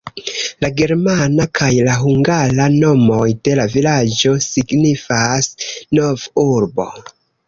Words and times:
La 0.63 0.69
germana 0.77 1.43
kaj 1.57 1.67
la 1.87 1.97
hungara 2.05 2.65
nomoj 2.75 3.27
de 3.47 3.53
la 3.59 3.65
vilaĝo 3.73 4.33
signifas 4.47 5.51
"nov-urbo". 5.99 6.87